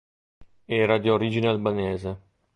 Era 0.67 0.97
di 0.97 1.09
origine 1.09 1.47
albanese. 1.47 2.21